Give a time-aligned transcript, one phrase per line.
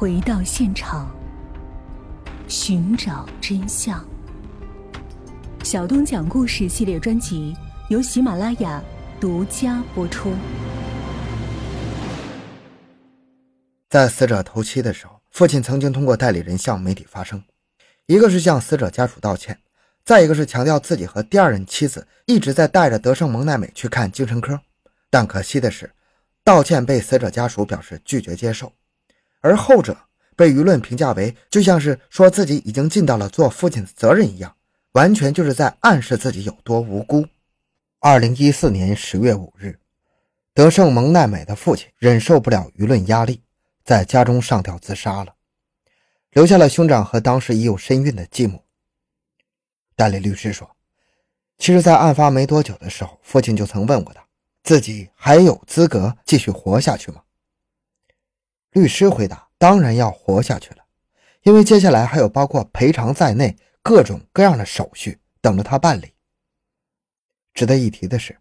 [0.00, 1.14] 回到现场，
[2.48, 4.02] 寻找真相。
[5.62, 7.54] 小东讲故事系列专辑
[7.90, 8.82] 由喜马拉雅
[9.20, 10.32] 独家播出。
[13.90, 17.44] 在死者头七的时候，父亲曾经通过代理人向媒体发声，
[18.06, 19.58] 一个是向死者家属道歉，
[20.02, 24.58] 再一个是强调自己和第二任妻子一直在带着德胜蒙奈美去看精神科。
[25.10, 25.92] 但可惜的是，
[26.42, 28.72] 道歉被死者家属表示拒绝接受。
[29.40, 29.96] 而后者
[30.36, 34.56] 被舆论评价为，就像是说自己已经尽到了做父亲的责任一样，
[34.92, 37.26] 完全就是在暗示自己有多无辜。
[37.98, 39.78] 二零一四年十月五日，
[40.54, 43.42] 德胜蒙奈美的父亲忍受不了舆论压力，
[43.84, 45.34] 在家中上吊自杀了，
[46.30, 48.64] 留下了兄长和当时已有身孕的继母。
[49.94, 50.70] 代理律师说，
[51.58, 54.24] 其实，在案发没多久的时候，父亲就曾问过他，
[54.62, 57.20] 自己还有资格继续活下去吗？
[58.72, 60.84] 律师回答：“当然要活下去了，
[61.42, 66.12] 因为接下来还有包括赔偿在内各种各样的手续等着他办理。”
[67.52, 68.38] 值得一提的是，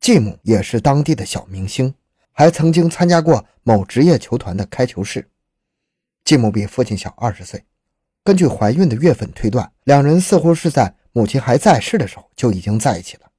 [0.00, 1.94] 继母也是当地的小明星，
[2.30, 5.28] 还曾经参加过某职业球团的开球式。
[6.24, 7.64] 继母比父亲小二十岁，
[8.22, 13.30] 根据怀孕的月份推断，两人似乎是在母亲还在世的时候就已经在一起了。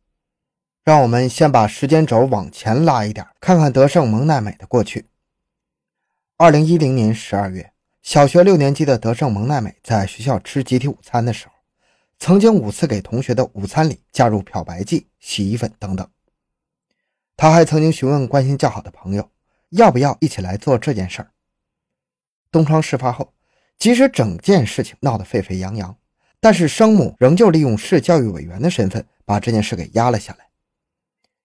[0.83, 5.07] 让我们先把时间轴往前拉一点，看看德胜蒙奈美的过去。
[6.35, 11.53] 二零一零年十二月，小学六年级的德胜蒙奈美在学校吃集体午餐的时候，
[12.17, 16.09] 曾经五次给同学的午餐里加入漂白剂、洗衣粉等等。
[17.37, 19.29] 他还曾经询问关系较好的朋友，
[19.69, 21.29] 要不要一起来做这件事儿。
[22.51, 23.31] 东窗事发后，
[23.77, 25.95] 即使整件事情闹得沸沸扬扬，
[26.39, 30.47] 但是生母仍旧利用市教育委员的身份把这件事给压了下来。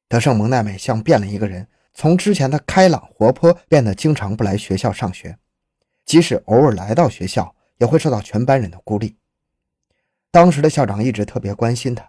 [0.08, 1.68] 德胜蒙奈美像变了一个人。
[1.94, 5.36] 从之前的开朗活泼变得经常不来学校上学，
[6.04, 9.16] 即使偶尔来到学校，也会受到全班人的孤立。
[10.30, 12.08] 当时的校长一直特别关心他，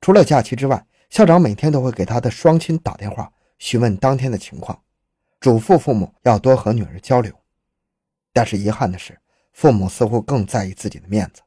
[0.00, 4.82] 除了假期之外，校长每天都会给他的双亲打电话询问当天的情况，
[5.38, 7.32] 嘱咐父母要多和女儿交流。
[8.32, 9.18] 但是遗憾的是，
[9.52, 11.42] 父母似乎更在意自己的面子。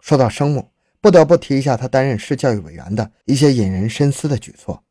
[0.00, 4.84] 说到生母，不得不提一下他担任市教育委员的一些引人深思的举措。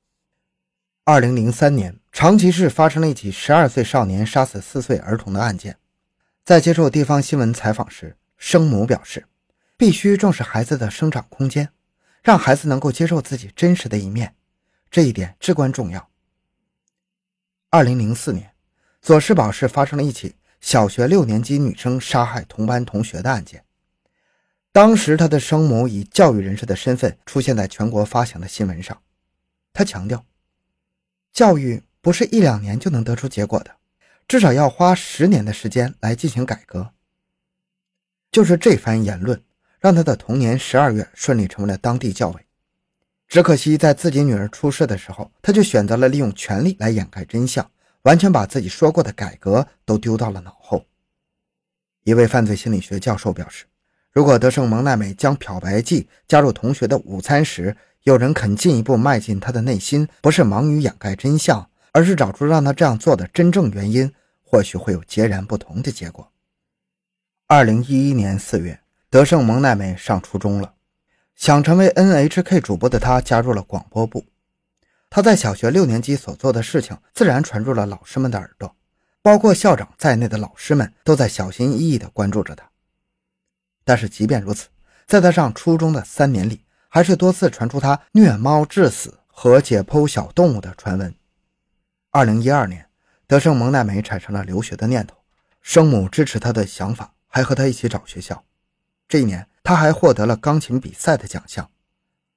[1.07, 5.77] 二零零三年，长崎市发生了一起十二岁少年杀死四岁儿童的案件。
[6.43, 9.27] 在接受地方新闻采访时，生母表示，
[9.77, 11.69] 必须重视孩子的生长空间，
[12.23, 14.33] 让孩子能够接受自己真实的一面，
[14.89, 16.09] 这一点至关重要。
[17.69, 18.53] 二零零四年，
[18.99, 23.63] 佐世保市发生了一起小学六年级女生杀害同班同学的案件。
[24.71, 28.99] 当时，他的生母以教育人士的身份出现在全国发行的新闻上，
[29.71, 30.25] 他强调。
[31.35, 33.75] 教育不是一两年就能得出结果的，
[34.25, 36.93] 至少要花十年的时间来进行改革。
[38.31, 39.43] 就是这番言论，
[39.81, 42.45] 让他的童年十二月顺利成为了当地教委。
[43.27, 47.69] 只可惜，在自己女儿出事的时候，他就选择了利用权力来掩盖真相，
[48.03, 50.85] 完全把自己说过的改革都丢到了脑后。
[52.05, 53.65] 一位犯罪心理学教授表示，
[54.13, 57.75] 如果德胜蒙奈美将漂白剂加入同学的午餐时，
[58.05, 66.31] 有人肯进一步迈进他的内心，不是忙于掩盖真相，而是找出让他这样做的真正原因，或许会有截然不同的结果。
[67.47, 68.79] 二零一一年四月，
[69.09, 70.75] 德胜蒙奈美上初中了，
[71.35, 74.23] 想成为 NHK 主播的他加入了广播部。
[75.09, 78.75] 他在小学六年级所做的事情，自然传入了老师们的耳朵，
[79.23, 82.69] 包括校长在内的老师们都在小心翼翼地关注着他。
[83.83, 84.67] 但是即便如此，
[85.07, 86.61] 在他上初中的三年里，
[86.95, 91.13] 还是多次传出他虐猫致死和解剖小动物的传闻。
[92.09, 92.87] 二零一二年，
[93.27, 95.17] 德胜蒙奈美产生了留学的念头，
[95.61, 98.41] 生母支持他的想法，还和他一起找学校。
[99.09, 101.69] 这一年，他还获得了钢琴比赛的奖项。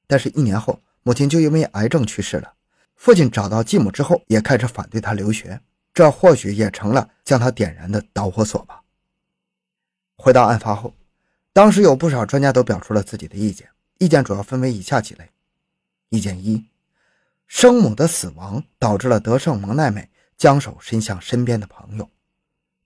[0.09, 2.55] 但是，一年后，母亲就因为癌症去世了。
[2.97, 5.61] 父亲找到继母之后，也开始反对他留学，
[5.95, 8.83] 这或许也成了将他点燃的导火索吧。
[10.16, 10.93] 回到案发后，
[11.53, 13.69] 当时有不少专家都表出了自己的意见。
[13.98, 15.30] 意见主要分为以下几类：
[16.09, 16.65] 意见一，
[17.47, 22.09] 生母的死亡导致了德胜蒙奈美将手伸向身边的朋友，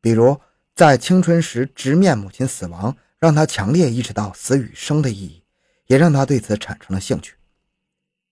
[0.00, 0.41] 比如
[0.75, 5.43] 在青春时直面母亲死亡，让他强烈意识到死与生的意义，
[5.87, 7.35] 也让他对此产生了兴趣；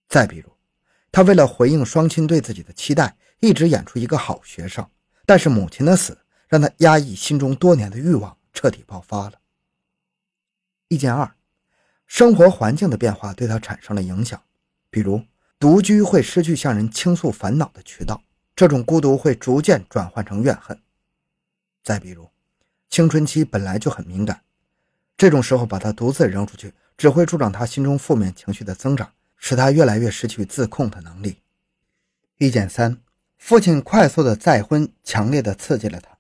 [0.09, 0.51] 再比如，
[1.13, 4.89] 他为了回应双亲对自己的期待，一直演出一个好学生，
[5.27, 6.17] 但是母亲的死
[6.49, 9.35] 让他压抑心中多年的欲望彻底爆发了。
[10.89, 11.31] 意见二。
[12.11, 14.43] 生活环境的变化对他产生了影响，
[14.91, 15.23] 比如
[15.61, 18.21] 独居会失去向人倾诉烦恼的渠道，
[18.57, 20.77] 这种孤独会逐渐转换成怨恨。
[21.85, 22.29] 再比如，
[22.89, 24.43] 青春期本来就很敏感，
[25.17, 31.37] 这种时候把他独自扔出去，只会助长他心中负面情绪的增长，使他越来越失去自控的能力。
[32.39, 32.99] 意见三：
[33.39, 36.19] 父亲快速的再婚，强烈的刺激了他。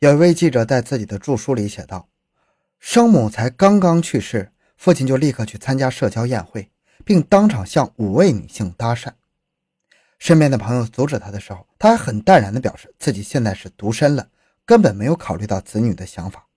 [0.00, 2.08] 有一位记者在自己的著书里写道
[2.80, 4.50] ：“生母才刚刚去世，
[4.82, 6.68] 父亲就立刻去参加社交宴会，
[7.04, 9.12] 并当场向五位女性搭讪。
[10.18, 14.28] 身边的朋友阻止他的时候，他还很淡然地表示自己现在是独身了。”
[14.66, 16.48] 根本没有考虑到子女的想法。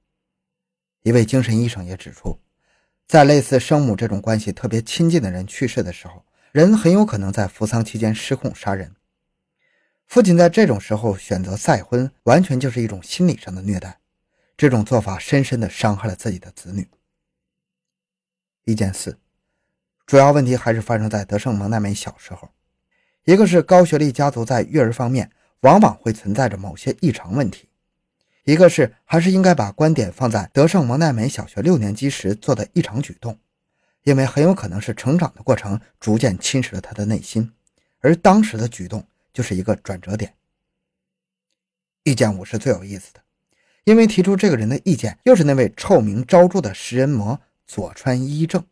[1.04, 2.40] 一位精神医生也指出，
[3.08, 8.96] 在类似生母这种关系特别亲近的人去世的时候，人很有可能在服丧期间失控杀人。
[10.08, 14.00] 父亲在这种时候选择再婚，完全就是一种心理上的虐待。
[14.58, 16.88] 这种做法深深地伤害了自己的子女。
[18.66, 19.20] 意见四，
[20.08, 22.50] 主要问题还是发生在德胜蒙奈美小时候。
[23.24, 25.32] 一个是高学历家族在育儿方面
[25.62, 27.70] 往往会存在着某些异常问题。
[28.44, 33.40] 一个是还是应该把观点放在德胜蒙奈美小学六年级时做的异常举动，
[34.04, 37.52] 因为很有可能是成长的过程逐渐侵蚀了他的内心，
[38.00, 40.34] 而当时的举动就是一个转折点。
[42.04, 43.22] 意见五是最有意思的，
[43.84, 48.66] 因为提出这个人的意见又是那位臭名昭著的食人魔佐川一正。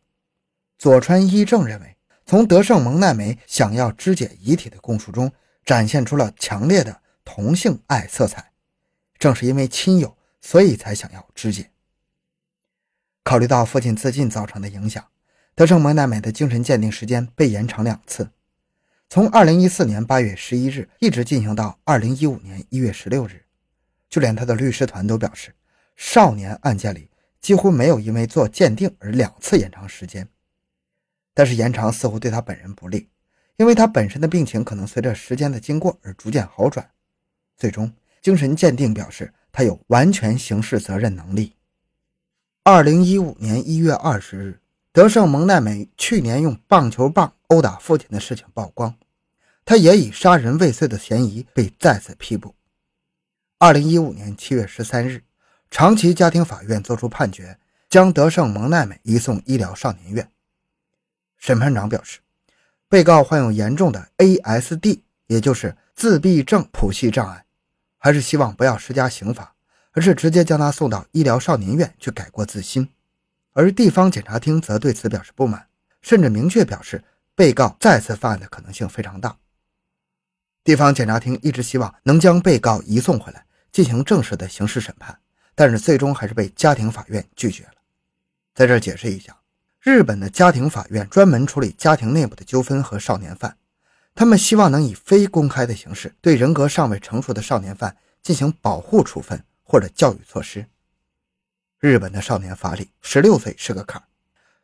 [0.78, 1.96] 佐川一正认为，
[2.26, 5.32] 从德胜蒙奈美想要肢解遗体的供述中，
[5.64, 8.52] 展现出了强烈的同性爱色彩。
[9.18, 11.70] 正是因为亲友，所以才想要肢解。
[13.22, 15.06] 考虑到父亲自尽造成的影响，
[15.54, 18.30] 德胜蒙奈美的精神鉴定时间被延长两次，
[19.08, 23.44] 从2014年8月11日一直进行到2015年1月16日。
[24.10, 25.54] 就连他的律师团都表示，
[25.96, 27.08] 少年案件里
[27.44, 30.26] 几乎没有因为做鉴定而两次延长时间。
[31.34, 33.10] 但是延长似乎对他本人不利，
[33.58, 36.90] 因为他本身的病情可能随着时间的经过而逐渐好转，
[37.54, 37.92] 最终。
[38.22, 41.52] 精神鉴定表示，他有完全刑事责任能力。
[42.62, 44.60] 二零一五年一月二十日，
[44.90, 48.96] 德胜蒙奈美去年用棒球棒殴打父亲的事情曝光，
[49.66, 52.54] 他也以杀人未遂的嫌疑被再次批捕。
[53.58, 55.22] 二零一五年七月十三日，
[55.74, 57.58] 长崎家庭法院作出判决，
[57.90, 60.30] 将德胜蒙奈美移送医疗少年院。
[61.36, 62.20] 审判长表示，
[62.88, 67.44] 被告患有严重的 ASD，也就是自闭症谱系障碍。
[67.98, 69.52] 还是希望不要施加刑罚，
[69.90, 72.88] 而是直接将他送到医疗少年院去改过自新。
[73.52, 75.66] 而地方检察厅则对此表示不满，
[76.00, 77.02] 甚至明确表示
[77.34, 79.36] 被告再次犯案的可能性非常大。
[80.62, 85.18] 地方检察厅一直希望能将被告移送回来进行正式的刑事审判，
[85.54, 87.72] 但是最终还是被家庭法院拒绝了。
[88.54, 89.36] 在这解释一下，
[89.80, 93.56] 日本的家庭法院专门处理家庭内部的纠纷和少年犯。
[94.14, 100.64] 他们希望能以非公开的形式对人格尚未成熟的少年犯进行保护处分或者教育措施。
[101.80, 104.06] 日本的少年法里，十六岁是个坎儿，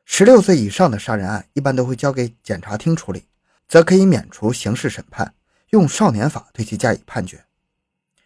[0.05, 3.27] 十六岁以上的杀人案一般都会交给检察厅处理，
[3.67, 5.35] 则可以免除刑事审判，
[5.71, 7.45] 用少年法对其加以判决。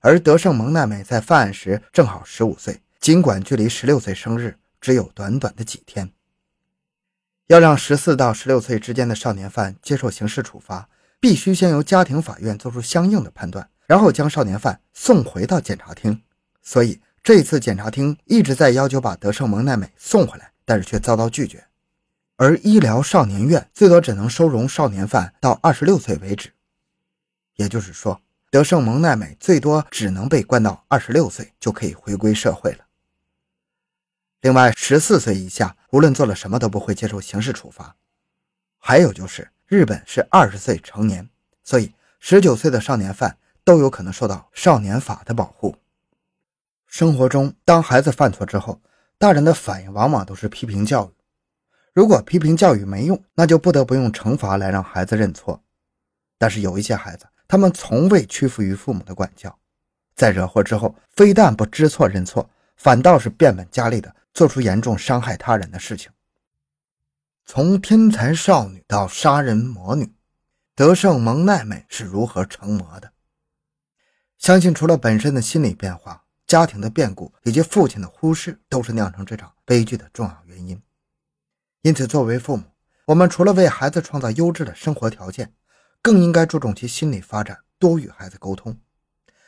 [0.04, 6.12] 而德胜蒙奈美在犯案时正好十五岁，尽管距离十六岁生日只有短短的几天，
[7.46, 10.90] 要让十四到十六岁之间的少年犯接受刑事处罚。
[11.18, 16.20] 必须先由家庭法院做出相应的判断，然后将少年犯送回到检察厅。
[16.60, 21.64] 所以这次检察厅一直在要求把德胜蒙奈美送回来，但是却遭到拒绝。
[22.37, 26.50] 而医疗少年院最多只能收容少年犯到二十六岁为止，
[27.56, 28.20] 也就是说，
[28.54, 32.84] 德胜蒙奈美最多只能被关到二十六岁就可以回归社会了。
[34.42, 37.96] 另外，十四岁以下无论做了什么都不会接受刑事处罚。
[38.78, 39.50] 还有就是。
[39.66, 41.28] 日本是二十岁成年，
[41.64, 45.75] 所以十九岁的少年犯都有可能受到少年法的保护。
[46.87, 48.80] 生活中，当孩子犯错之后，
[49.18, 51.11] 大人的反应往往都是批评教育。
[51.92, 55.64] 如果批评教育没用，那就不得不用惩罚来让孩子认错。
[56.38, 59.56] 但是有一些孩子，他们从未屈服于父母的管教，
[60.16, 66.11] 在惹祸之后，非但不知错认错，反倒是变本加厉的做出严重伤害他人的事情。
[67.46, 70.12] 从天才少女到杀人魔女，
[70.75, 73.12] 德胜蒙奈美是如何成魔的？
[74.37, 80.82] 相信除了本身的心理变化、家庭的变故以及父亲的忽视，都是酿成这场悲剧的重要原因。
[81.82, 82.64] 因此，作为父母，
[83.06, 85.52] 我们除了为孩子创造优质的生活条件，
[86.04, 88.78] 更应该注重其心理发展，多与孩子沟通。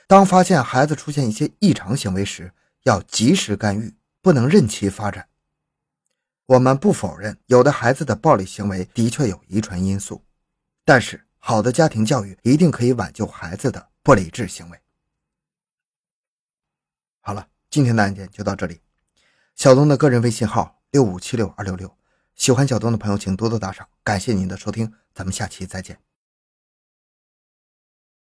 [0.06, 2.50] 当发现孩子出现一些异常行为时，
[2.84, 5.28] 要及时干预，不能任其发展。
[6.46, 10.24] 我们不否认，有的孩子的暴力行为的确有遗传因素，
[10.82, 14.80] 但是好的家庭教育一定可以挽救孩子的不理智行为。
[17.20, 18.80] 好了今天的案件就到这里。
[19.56, 21.94] 小东的个人微信号六五七六二六六，
[22.34, 26.00] 喜欢小东的朋友请多多打赏，感谢您的收听，咱们下期再见。